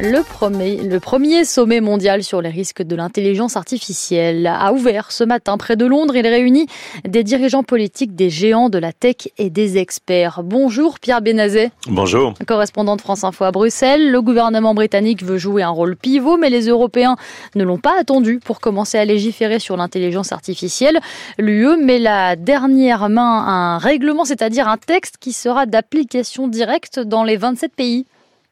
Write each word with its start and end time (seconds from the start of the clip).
Le 0.00 0.22
premier, 0.22 0.78
le 0.78 1.00
premier 1.00 1.44
sommet 1.44 1.82
mondial 1.82 2.24
sur 2.24 2.40
les 2.40 2.48
risques 2.48 2.82
de 2.82 2.96
l'intelligence 2.96 3.56
artificielle 3.56 4.46
a 4.46 4.72
ouvert 4.72 5.12
ce 5.12 5.22
matin 5.22 5.58
près 5.58 5.76
de 5.76 5.84
Londres. 5.84 6.16
Il 6.16 6.26
réunit 6.26 6.66
des 7.06 7.22
dirigeants 7.22 7.62
politiques, 7.62 8.16
des 8.16 8.30
géants 8.30 8.70
de 8.70 8.78
la 8.78 8.94
tech 8.94 9.28
et 9.36 9.50
des 9.50 9.76
experts. 9.76 10.40
Bonjour 10.42 10.98
Pierre 10.98 11.20
Benazet. 11.20 11.72
Bonjour. 11.88 12.32
Correspondant 12.48 12.96
de 12.96 13.02
France 13.02 13.22
Info 13.22 13.44
à 13.44 13.52
Bruxelles. 13.52 14.10
Le 14.10 14.22
gouvernement 14.22 14.74
britannique 14.74 15.22
veut 15.22 15.36
jouer 15.36 15.62
un 15.62 15.68
rôle 15.68 15.94
pivot, 15.94 16.38
mais 16.38 16.48
les 16.48 16.68
Européens 16.68 17.16
ne 17.54 17.62
l'ont 17.62 17.78
pas 17.78 18.00
attendu 18.00 18.40
pour 18.42 18.60
commencer 18.60 18.96
à 18.96 19.04
légiférer 19.04 19.58
sur 19.58 19.76
l'intelligence 19.76 20.32
artificielle. 20.32 20.98
L'UE 21.38 21.76
met 21.76 21.98
la 21.98 22.34
dernière 22.34 23.10
main 23.10 23.44
à 23.46 23.50
un 23.50 23.78
règlement, 23.78 24.24
c'est-à-dire 24.24 24.68
un 24.68 24.78
texte 24.78 25.16
qui 25.20 25.32
sera 25.32 25.66
d'application 25.66 26.48
directe 26.48 26.98
dans 26.98 27.24
les 27.24 27.36
27 27.36 27.76
pays. 27.76 28.06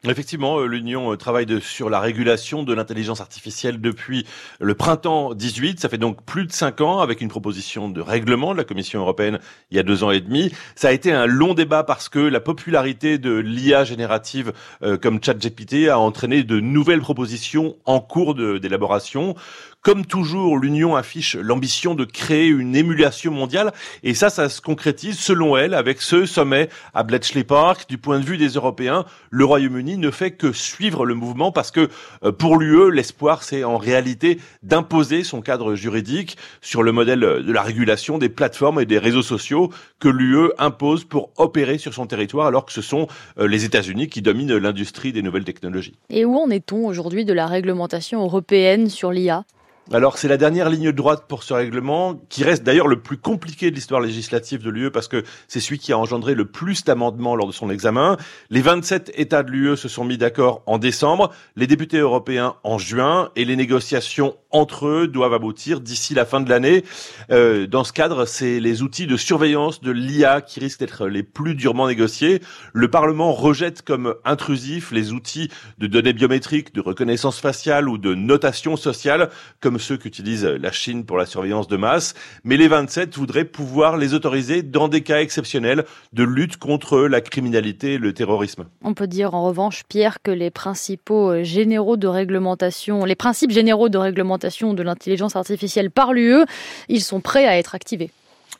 Effectivement, 0.09 0.59
euh, 0.59 0.64
l'Union 0.64 1.12
euh, 1.12 1.17
travaille 1.17 1.61
sur 1.61 1.91
la 1.91 2.00
régulation 2.00 2.62
de 2.62 2.73
l'intelligence 2.73 3.21
artificielle 3.21 3.82
depuis 3.82 4.27
le 4.58 4.75
printemps 4.75 5.35
18. 5.35 5.79
Ça 5.79 5.91
fait 5.91 5.99
donc 5.99 6.25
plus 6.25 6.46
de 6.46 6.53
cinq 6.53 6.81
ans 6.81 7.00
avec 7.00 7.21
une 7.21 7.29
proposition 7.29 7.91
de 7.91 8.00
règlement 8.00 8.53
de 8.53 8.57
la 8.57 8.64
Commission 8.64 9.00
européenne 9.00 9.41
il 9.71 9.77
y 9.77 9.81
a 9.81 9.82
deux 9.82 10.03
ans 10.03 10.11
et 10.11 10.22
demi. 10.22 10.53
Ça 10.75 10.89
a 10.89 10.93
été 10.93 11.13
un 11.13 11.27
long 11.27 11.53
débat 11.53 11.85
parce 11.85 12.08
que 12.08 12.18
la 12.18 12.41
popularité 12.41 13.18
de 13.18 13.35
l'IA 13.35 13.85
générative 13.85 14.55
euh, 14.82 14.96
comme 14.96 15.22
ChatGPT 15.22 15.91
a 15.91 15.99
entraîné 15.99 16.44
de 16.44 16.61
nouvelles 16.61 17.03
propositions 17.03 17.77
en 17.85 18.00
cours 18.00 18.35
d'élaboration. 18.35 19.35
Comme 19.82 20.04
toujours, 20.04 20.58
l'Union 20.58 20.94
affiche 20.94 21.36
l'ambition 21.36 21.94
de 21.94 22.04
créer 22.04 22.48
une 22.48 22.76
émulation 22.76 23.32
mondiale 23.32 23.72
et 24.02 24.12
ça, 24.12 24.29
ça 24.29 24.50
se 24.50 24.61
concrétise 24.61 25.18
selon 25.18 25.57
elle 25.57 25.72
avec 25.72 26.02
ce 26.02 26.26
sommet 26.26 26.68
à 26.93 27.02
Bletchley 27.02 27.44
Park. 27.44 27.88
Du 27.88 27.96
point 27.96 28.21
de 28.21 28.24
vue 28.26 28.36
des 28.36 28.48
Européens, 28.48 29.07
le 29.30 29.46
Royaume-Uni 29.46 29.96
ne 29.96 30.11
fait 30.11 30.32
que 30.32 30.52
suivre 30.52 31.07
le 31.07 31.14
mouvement 31.14 31.50
parce 31.50 31.71
que 31.71 31.88
euh, 32.24 32.30
pour 32.30 32.58
l'UE, 32.58 32.92
l'espoir, 32.92 33.42
c'est 33.42 33.64
en 33.64 33.78
réalité 33.78 34.38
d'imposer 34.62 35.24
son 35.24 35.40
cadre 35.40 35.74
juridique 35.74 36.36
sur 36.60 36.83
le 36.83 36.92
modèle 36.92 37.20
de 37.20 37.50
la 37.50 37.62
régulation 37.62 38.18
des 38.18 38.28
plateformes 38.28 38.80
et 38.80 38.86
des 38.86 38.98
réseaux 38.98 39.22
sociaux 39.22 39.70
que 39.98 40.08
l'UE 40.08 40.50
impose 40.58 41.05
pour 41.05 41.30
opérer 41.38 41.78
sur 41.78 41.94
son 41.94 42.05
territoire 42.05 42.46
alors 42.46 42.66
que 42.66 42.72
ce 42.72 42.83
sont 42.83 43.06
euh, 43.38 43.48
les 43.48 43.64
États-Unis 43.64 44.10
qui 44.10 44.20
dominent 44.20 44.58
l'industrie 44.58 45.14
des 45.14 45.22
nouvelles 45.22 45.44
technologies. 45.44 45.94
Et 46.10 46.27
où 46.27 46.36
en 46.36 46.50
est-on 46.50 46.86
aujourd'hui 46.86 47.24
de 47.24 47.33
la 47.33 47.46
réglementation 47.46 48.22
européenne 48.22 48.90
sur 48.90 49.10
l'IA 49.10 49.46
alors 49.92 50.19
c'est 50.19 50.28
la 50.28 50.36
dernière 50.36 50.70
ligne 50.70 50.92
droite 50.92 51.24
pour 51.27 51.42
ce 51.42 51.52
règlement, 51.52 52.14
qui 52.28 52.44
reste 52.44 52.62
d'ailleurs 52.62 52.86
le 52.86 53.00
plus 53.00 53.16
compliqué 53.16 53.70
de 53.70 53.74
l'histoire 53.74 54.00
législative 54.00 54.62
de 54.62 54.70
l'UE 54.70 54.91
parce 54.92 55.08
que 55.08 55.24
c'est 55.48 55.58
celui 55.58 55.78
qui 55.78 55.92
a 55.92 55.98
engendré 55.98 56.34
le 56.34 56.44
plus 56.44 56.84
d'amendements 56.84 57.34
lors 57.34 57.48
de 57.48 57.52
son 57.52 57.70
examen. 57.70 58.16
Les 58.50 58.61
27 58.61 59.12
États 59.16 59.42
de 59.42 59.50
l'UE 59.50 59.77
se 59.77 59.88
sont 59.88 60.05
mis 60.05 60.16
d'accord 60.16 60.62
en 60.66 60.78
décembre, 60.78 61.30
les 61.56 61.66
députés 61.66 61.98
européens 61.98 62.55
en 62.62 62.78
juin, 62.78 63.30
et 63.34 63.44
les 63.44 63.56
négociations 63.56 64.36
entre 64.50 64.86
eux 64.86 65.06
doivent 65.06 65.34
aboutir 65.34 65.80
d'ici 65.80 66.14
la 66.14 66.24
fin 66.24 66.40
de 66.40 66.50
l'année. 66.50 66.84
Euh, 67.30 67.66
dans 67.66 67.84
ce 67.84 67.92
cadre, 67.92 68.24
c'est 68.24 68.60
les 68.60 68.82
outils 68.82 69.06
de 69.06 69.16
surveillance 69.16 69.80
de 69.80 69.90
l'IA 69.90 70.40
qui 70.40 70.60
risquent 70.60 70.80
d'être 70.80 71.06
les 71.06 71.22
plus 71.22 71.54
durement 71.54 71.86
négociés. 71.86 72.40
Le 72.72 72.88
Parlement 72.88 73.32
rejette 73.32 73.82
comme 73.82 74.14
intrusifs 74.24 74.90
les 74.90 75.12
outils 75.12 75.50
de 75.78 75.86
données 75.86 76.12
biométriques, 76.12 76.74
de 76.74 76.80
reconnaissance 76.80 77.38
faciale 77.38 77.88
ou 77.88 77.98
de 77.98 78.14
notation 78.14 78.76
sociale 78.76 79.30
comme 79.60 79.78
ceux 79.78 79.96
qu'utilise 79.96 80.44
la 80.44 80.72
Chine 80.72 81.04
pour 81.04 81.16
la 81.16 81.26
surveillance 81.26 81.68
de 81.68 81.76
masse, 81.76 82.14
mais 82.44 82.56
les 82.56 82.68
27 82.68 83.16
voudraient 83.16 83.44
pouvoir 83.44 83.96
les 83.96 84.14
autoriser 84.14 84.62
dans 84.62 84.88
des 84.88 85.02
cas 85.02 85.20
exceptionnels 85.20 85.84
de 86.12 86.24
lutte 86.24 86.56
contre 86.56 87.00
la 87.00 87.20
criminalité 87.20 87.94
et 87.94 87.98
le 87.98 88.12
terrorisme. 88.12 88.64
On 88.82 88.94
peut 88.94 89.06
dire 89.06 89.34
en 89.34 89.44
revanche, 89.44 89.84
Pierre, 89.88 90.22
que 90.22 90.30
les 90.30 90.50
principaux 90.50 91.30
euh, 91.30 91.44
généraux 91.44 91.96
de 91.96 92.06
réglementation, 92.06 93.04
les 93.04 93.14
principes 93.14 93.50
généraux 93.50 93.88
de 93.88 93.98
réglementation 93.98 94.39
de 94.74 94.83
l'intelligence 94.83 95.36
artificielle 95.36 95.91
par 95.91 96.12
l'UE, 96.12 96.44
ils 96.88 97.02
sont 97.02 97.20
prêts 97.20 97.46
à 97.46 97.58
être 97.58 97.74
activés. 97.74 98.10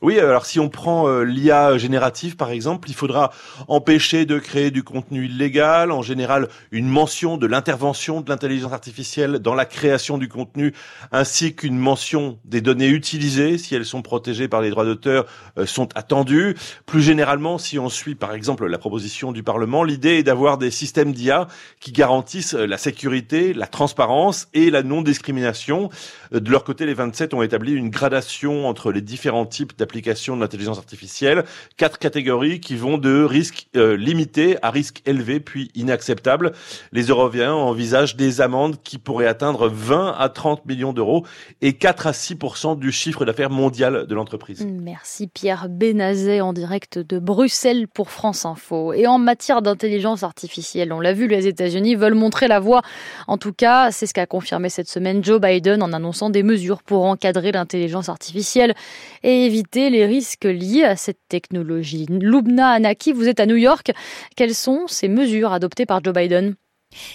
Oui, 0.03 0.19
alors 0.19 0.47
si 0.47 0.59
on 0.59 0.71
prend 0.71 1.09
euh, 1.09 1.25
l'IA 1.25 1.77
générative 1.77 2.37
par 2.37 2.51
exemple, 2.51 2.89
il 2.89 2.95
faudra 2.95 3.33
empêcher 3.69 4.25
de 4.25 4.39
créer 4.39 4.71
du 4.71 4.83
contenu 4.83 5.27
illégal, 5.27 5.93
en 5.93 6.01
général 6.01 6.49
une 6.71 6.89
mention 6.89 7.37
de 7.37 7.47
l'intervention 7.47 8.23
de 8.23 8.31
l'intelligence 8.31 8.73
artificielle 8.73 9.41
dans 9.41 9.55
la 9.55 9.67
création 9.67 10.17
du 10.17 10.27
contenu, 10.27 10.73
ainsi 11.13 11.55
qu'une 11.55 11.77
mention 11.77 12.39
des 12.47 12.63
données 12.63 12.89
utilisées, 12.89 13.59
si 13.59 13.75
elles 13.75 13.85
sont 13.85 14.01
protégées 14.01 14.49
par 14.49 14.63
les 14.63 14.71
droits 14.71 14.87
d'auteur, 14.87 15.27
euh, 15.59 15.67
sont 15.67 15.91
attendues. 15.95 16.57
Plus 16.87 17.03
généralement, 17.03 17.59
si 17.59 17.79
on 17.79 17.91
suit 17.91 18.15
par 18.15 18.33
exemple 18.33 18.67
la 18.67 18.79
proposition 18.79 19.33
du 19.33 19.43
Parlement, 19.43 19.85
l'idée 19.85 20.17
est 20.19 20.23
d'avoir 20.23 20.57
des 20.57 20.71
systèmes 20.71 21.13
d'IA 21.13 21.47
qui 21.79 21.93
garantissent 21.93 22.55
euh, 22.55 22.67
la 22.67 22.79
sécurité, 22.79 23.53
la 23.53 23.67
transparence 23.67 24.49
et 24.55 24.71
la 24.71 24.83
non-discrimination. 24.83 25.91
De 26.33 26.51
leur 26.51 26.65
côté, 26.65 26.87
les 26.87 26.95
27 26.95 27.35
ont 27.35 27.43
établi 27.43 27.75
une 27.75 27.91
gradation 27.91 28.67
entre 28.67 28.93
les 28.93 29.03
différents 29.03 29.45
types 29.45 29.77
d'applications 29.81 30.37
de 30.37 30.41
l'intelligence 30.41 30.79
artificielle, 30.79 31.45
quatre 31.77 31.99
catégories 31.99 32.61
qui 32.61 32.77
vont 32.77 32.99
de 32.99 33.25
risque 33.25 33.67
euh, 33.77 33.97
limité 33.97 34.57
à 34.63 34.71
risque 34.71 35.03
élevé 35.07 35.41
puis 35.41 35.71
inacceptable. 35.75 36.53
Les 36.93 37.05
Européens 37.05 37.53
envisagent 37.53 38.17
des 38.17 38.41
amendes 38.41 38.77
qui 38.83 38.99
pourraient 38.99 39.27
atteindre 39.27 39.69
20 39.69 40.15
à 40.19 40.29
30 40.29 40.65
millions 40.67 40.93
d'euros 40.93 41.27
et 41.61 41.73
4 41.73 42.07
à 42.07 42.13
6 42.13 42.37
du 42.77 42.93
chiffre 42.93 43.25
d'affaires 43.25 43.51
mondial 43.51 44.07
de 44.07 44.15
l'entreprise. 44.15 44.67
Merci 44.67 45.27
Pierre 45.27 45.69
Benazet 45.69 46.41
en 46.41 46.53
direct 46.53 46.99
de 46.99 47.19
Bruxelles 47.19 47.89
pour 47.89 48.11
France 48.11 48.45
Info. 48.45 48.93
Et 48.93 49.07
en 49.07 49.19
matière 49.19 49.63
d'intelligence 49.63 50.23
artificielle, 50.23 50.93
on 50.93 51.01
l'a 51.01 51.13
vu, 51.13 51.27
les 51.27 51.47
États-Unis 51.47 51.95
veulent 51.95 52.15
montrer 52.15 52.49
la 52.49 52.61
voie. 52.61 52.83
En 53.27 53.39
tout 53.39 53.53
cas, 53.53 53.91
c'est 53.91 54.07
ce 54.07 54.15
qu'a 54.15 54.27
confirmé 54.27 54.69
cette 54.69 54.89
semaine 54.89 55.25
Joe 55.25 55.41
Biden 55.41 55.83
en 55.83 55.93
annonçant 55.93 56.31
des 56.31 56.43
mesures 56.43 56.83
pour 56.83 57.05
encadrer 57.05 57.53
l'intelligence 57.53 58.09
artificielle 58.09 58.75
et 59.23 59.47
éviter 59.47 59.70
les 59.75 60.07
risques 60.07 60.45
liés 60.45 60.85
à 60.85 60.97
cette 60.97 61.21
technologie. 61.29 62.07
Lubna 62.09 62.71
Anaki, 62.71 63.13
vous 63.13 63.29
êtes 63.29 63.41
à 63.41 63.47
New 63.47 63.57
York. 63.57 63.93
Quelles 64.37 64.55
sont 64.55 64.87
ces 64.87 65.09
mesures 65.09 65.53
adoptées 65.53 65.87
par 65.87 66.03
Joe 66.03 66.15
Biden? 66.15 66.57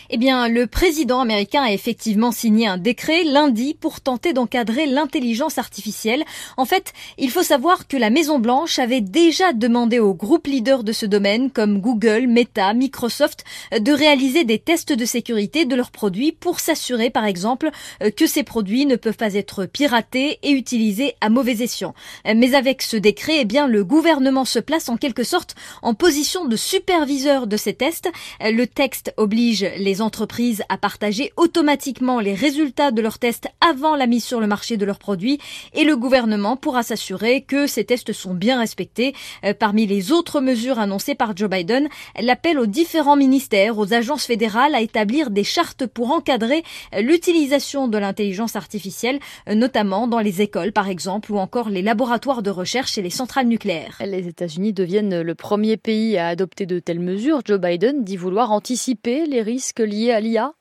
Eh 0.10 0.18
bien, 0.18 0.48
le 0.48 0.68
président 0.68 1.20
américain 1.20 1.64
a 1.64 1.72
effectivement 1.72 2.32
signé 2.32 2.68
un 2.68 2.78
décret 2.78 3.24
lundi 3.24 3.74
pour 3.74 4.02
tenter 4.02 4.34
d'encadrer 4.34 4.86
l'intelligence 4.86 5.58
artificielle. 5.58 6.24
En 6.58 6.66
fait, 6.66 6.94
il 7.18 7.30
faut 7.32 7.44
savoir 7.44 7.88
que 7.88 7.98
la 7.98 8.10
Maison-Blanche 8.10 8.80
avait 8.80 9.02
déjà 9.02 9.52
demandé 9.54 10.00
aux 10.00 10.14
groupes 10.14 10.48
leaders 10.48 10.84
de 10.84 10.92
ce 10.92 11.06
domaine, 11.06 11.52
comme 11.52 11.80
Google, 11.80 12.28
Meta, 12.28 12.74
Microsoft, 12.74 13.44
de 13.78 13.92
réaliser 13.92 14.44
des 14.44 14.60
tests 14.60 14.94
de 14.94 15.06
sécurité 15.06 15.66
de 15.66 15.76
leurs 15.76 15.92
produits 15.92 16.32
pour 16.32 16.60
s'assurer, 16.60 17.10
par 17.10 17.26
exemple, 17.26 17.70
que 18.16 18.28
ces 18.28 18.44
produits 18.44 18.86
ne 18.86 18.96
peuvent 18.96 19.18
pas 19.18 19.34
être 19.34 19.66
piratés 19.66 20.40
et 20.44 20.52
utilisés 20.52 21.16
à 21.22 21.30
mauvais 21.30 21.64
escient. 21.64 21.94
Mais 22.26 22.54
avec 22.54 22.82
ce 22.82 22.98
décret, 22.98 23.40
eh 23.42 23.46
bien, 23.46 23.68
le 23.68 23.84
gouvernement 23.84 24.46
se 24.46 24.60
place 24.60 24.90
en 24.90 24.98
quelque 24.98 25.24
sorte 25.24 25.56
en 25.82 25.94
position 25.94 26.46
de 26.46 26.56
superviseur 26.56 27.48
de 27.48 27.58
ces 27.58 27.74
tests. 27.74 28.10
Le 28.40 28.66
texte 28.66 29.14
oblige 29.18 29.65
les 29.78 30.02
entreprises 30.02 30.64
à 30.70 30.78
partager 30.78 31.32
automatiquement 31.38 32.20
les 32.20 32.34
résultats 32.34 32.92
de 32.92 33.02
leurs 33.02 33.20
tests 33.20 33.48
avant 33.62 33.96
la 33.96 34.08
mise 34.08 34.24
sur 34.24 34.40
le 34.40 34.48
marché 34.48 34.78
de 34.78 34.86
leurs 34.86 35.00
produits 35.00 35.40
et 35.74 35.84
le 35.84 35.96
gouvernement 35.96 36.58
pourra 36.58 36.84
s'assurer 36.84 37.42
que 37.42 37.68
ces 37.68 37.86
tests 37.86 38.14
sont 38.14 38.34
bien 38.34 38.60
respectés. 38.60 39.14
Euh, 39.44 39.54
parmi 39.54 39.86
les 39.86 40.12
autres 40.12 40.42
mesures 40.42 40.80
annoncées 40.80 41.16
par 41.16 41.36
Joe 41.36 41.50
Biden, 41.50 41.88
l'appel 42.20 42.60
aux 42.60 42.66
différents 42.66 43.16
ministères, 43.16 43.78
aux 43.78 43.94
agences 43.94 44.26
fédérales 44.26 44.76
à 44.76 44.82
établir 44.82 45.30
des 45.30 45.44
chartes 45.44 45.86
pour 45.86 46.12
encadrer 46.12 46.64
l'utilisation 47.00 47.88
de 47.88 47.98
l'intelligence 47.98 48.56
artificielle, 48.56 49.20
euh, 49.50 49.56
notamment 49.56 50.08
dans 50.08 50.20
les 50.20 50.42
écoles 50.42 50.72
par 50.72 50.90
exemple 50.90 51.32
ou 51.32 51.38
encore 51.38 51.70
les 51.70 51.82
laboratoires 51.82 52.44
de 52.44 52.50
recherche 52.50 52.98
et 52.98 53.02
les 53.02 53.10
centrales 53.10 53.48
nucléaires. 53.48 54.02
Les 54.06 54.28
États-Unis 54.28 54.74
deviennent 54.74 55.22
le 55.22 55.36
premier 55.36 55.78
pays 55.78 56.18
à 56.18 56.28
adopter 56.28 56.66
de 56.66 56.80
telles 56.80 57.00
mesures. 57.00 57.42
Joe 57.46 57.60
Biden 57.60 58.04
dit 58.04 58.18
vouloir 58.18 58.52
anticiper 58.52 59.26
les 59.26 59.42
risques 59.42 59.55
risques 59.56 59.80
liés 59.80 60.12
à 60.12 60.20
l'IA 60.20 60.54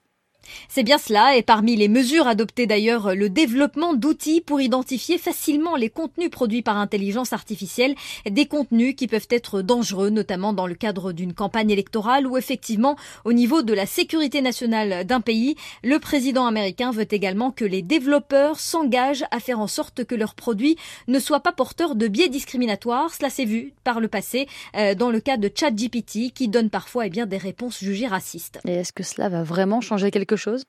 c'est 0.68 0.82
bien 0.82 0.98
cela, 0.98 1.36
et 1.36 1.42
parmi 1.42 1.76
les 1.76 1.88
mesures 1.88 2.26
adoptées 2.26 2.66
d'ailleurs, 2.66 3.14
le 3.14 3.28
développement 3.28 3.94
d'outils 3.94 4.40
pour 4.40 4.60
identifier 4.60 5.18
facilement 5.18 5.76
les 5.76 5.90
contenus 5.90 6.30
produits 6.30 6.62
par 6.62 6.76
intelligence 6.76 7.32
artificielle, 7.32 7.94
des 8.28 8.46
contenus 8.46 8.94
qui 8.96 9.06
peuvent 9.06 9.28
être 9.30 9.62
dangereux, 9.62 10.10
notamment 10.10 10.52
dans 10.52 10.66
le 10.66 10.74
cadre 10.74 11.12
d'une 11.12 11.34
campagne 11.34 11.70
électorale 11.70 12.26
ou 12.26 12.36
effectivement 12.36 12.96
au 13.24 13.32
niveau 13.32 13.62
de 13.62 13.72
la 13.72 13.86
sécurité 13.86 14.40
nationale 14.40 15.04
d'un 15.04 15.20
pays. 15.20 15.56
Le 15.82 15.98
président 15.98 16.46
américain 16.46 16.90
veut 16.90 17.06
également 17.10 17.50
que 17.50 17.64
les 17.64 17.82
développeurs 17.82 18.58
s'engagent 18.58 19.24
à 19.30 19.40
faire 19.40 19.60
en 19.60 19.66
sorte 19.66 20.04
que 20.04 20.14
leurs 20.14 20.34
produits 20.34 20.76
ne 21.08 21.18
soient 21.18 21.40
pas 21.40 21.52
porteurs 21.52 21.94
de 21.94 22.08
biais 22.08 22.28
discriminatoires. 22.28 23.12
Cela 23.14 23.30
s'est 23.30 23.44
vu 23.44 23.72
par 23.84 24.00
le 24.00 24.08
passé 24.08 24.46
euh, 24.76 24.94
dans 24.94 25.10
le 25.10 25.20
cas 25.20 25.36
de 25.36 25.50
ChatGPT 25.54 26.32
qui 26.32 26.48
donne 26.48 26.70
parfois 26.70 27.06
eh 27.06 27.10
bien, 27.10 27.26
des 27.26 27.38
réponses 27.38 27.78
jugées 27.80 28.06
racistes. 28.06 28.58
Et 28.66 28.72
est-ce 28.72 28.92
que 28.92 29.02
cela 29.02 29.28
va 29.28 29.42
vraiment 29.42 29.80
changer 29.80 30.10
quelque 30.10 30.33
chose 30.36 30.64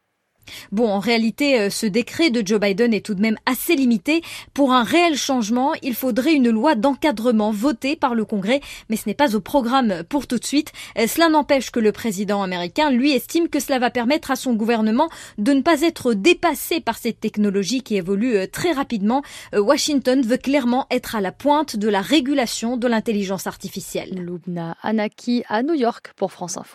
Bon, 0.71 0.89
en 0.89 0.99
réalité, 0.99 1.59
euh, 1.59 1.69
ce 1.69 1.85
décret 1.85 2.29
de 2.29 2.45
Joe 2.45 2.59
Biden 2.59 2.93
est 2.93 3.05
tout 3.05 3.15
de 3.15 3.21
même 3.21 3.37
assez 3.45 3.75
limité. 3.75 4.21
Pour 4.53 4.73
un 4.73 4.83
réel 4.83 5.15
changement, 5.15 5.73
il 5.81 5.95
faudrait 5.95 6.33
une 6.33 6.49
loi 6.49 6.75
d'encadrement 6.75 7.51
votée 7.51 7.95
par 7.95 8.15
le 8.15 8.25
Congrès, 8.25 8.61
mais 8.89 8.95
ce 8.95 9.07
n'est 9.07 9.15
pas 9.15 9.35
au 9.35 9.39
programme 9.39 10.03
pour 10.09 10.27
tout 10.27 10.37
de 10.37 10.45
suite. 10.45 10.71
Euh, 10.97 11.07
cela 11.07 11.29
n'empêche 11.29 11.71
que 11.71 11.79
le 11.79 11.91
président 11.91 12.43
américain, 12.43 12.89
lui, 12.91 13.11
estime 13.11 13.49
que 13.49 13.59
cela 13.59 13.79
va 13.79 13.89
permettre 13.89 14.31
à 14.31 14.35
son 14.35 14.53
gouvernement 14.53 15.09
de 15.37 15.53
ne 15.53 15.61
pas 15.61 15.81
être 15.81 16.13
dépassé 16.13 16.79
par 16.79 16.97
cette 16.97 17.19
technologie 17.19 17.81
qui 17.81 17.95
évolue 17.95 18.35
euh, 18.35 18.47
très 18.47 18.71
rapidement. 18.71 19.21
Washington 19.53 20.21
veut 20.21 20.37
clairement 20.37 20.87
être 20.91 21.15
à 21.15 21.21
la 21.21 21.31
pointe 21.31 21.75
de 21.75 21.89
la 21.89 22.01
régulation 22.01 22.77
de 22.77 22.87
l'intelligence 22.87 23.47
artificielle. 23.47 24.13
Lubna 24.15 24.75
Anaki 24.81 25.43
à 25.47 25.63
New 25.63 25.73
York 25.73 26.13
pour 26.15 26.31
France 26.31 26.57
Info. 26.57 26.73